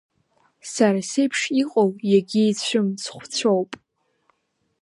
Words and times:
Сара 0.71 0.99
сеиԥш 1.09 1.39
иҟоу 1.61 1.89
иагьицәым-цхәцәоуп… 2.09 3.71